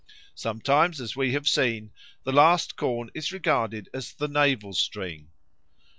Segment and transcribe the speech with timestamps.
[0.33, 1.91] Sometimes, as we have seen,
[2.23, 5.29] the last corn is regarded as the navel string.